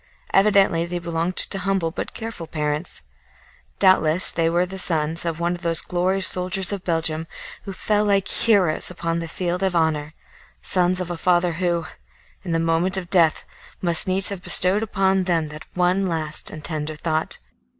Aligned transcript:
Evidently 0.33 0.83
they 0.87 0.97
belonged 0.97 1.35
to 1.37 1.59
humble 1.59 1.91
but 1.91 2.15
careful 2.15 2.47
parents. 2.47 3.03
Doubtless 3.77 4.31
they 4.31 4.49
were 4.49 4.65
the 4.65 4.79
sons 4.79 5.25
of 5.25 5.39
one 5.39 5.53
of 5.53 5.61
those 5.61 5.79
glorious 5.79 6.27
soldiers 6.27 6.71
of 6.71 6.83
Belgium 6.83 7.27
who 7.65 7.71
fell 7.73 8.05
like 8.05 8.27
heroes 8.27 8.89
upon 8.89 9.19
the 9.19 9.27
field 9.27 9.61
of 9.61 9.75
honour 9.75 10.15
sons 10.63 10.99
of 10.99 11.11
a 11.11 11.17
father 11.17 11.51
who, 11.51 11.85
in 12.43 12.51
the 12.51 12.57
moment 12.59 12.97
of 12.97 13.11
death, 13.11 13.45
must 13.79 14.07
needs 14.07 14.29
have 14.29 14.41
bestowed 14.41 14.81
upon 14.81 15.25
them 15.25 15.51
one 15.75 16.07
last 16.07 16.49
and 16.49 16.63
tender 16.65 16.95
thought. 16.95 17.37